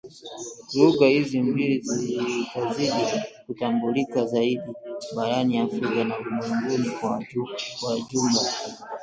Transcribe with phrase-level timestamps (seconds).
[0.79, 2.91] Lugha hizi mbili zitazidi
[3.45, 4.71] kutambulika zaidi
[5.15, 6.89] barani Afrika na ulimwenguni
[7.79, 8.41] kwa jumla